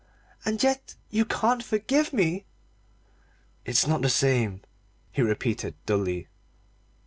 And 0.45 0.63
yet 0.63 0.95
you 1.11 1.25
can't 1.25 1.61
forgive 1.61 2.11
me!" 2.11 2.45
"It's 3.65 3.85
not 3.85 4.01
the 4.01 4.09
same," 4.09 4.63
he 5.11 5.21
repeated 5.21 5.75
dully. 5.85 6.27